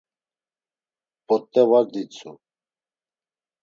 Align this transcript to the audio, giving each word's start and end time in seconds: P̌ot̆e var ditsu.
P̌ot̆e 1.25 1.61
var 1.69 1.85
ditsu. 1.91 2.31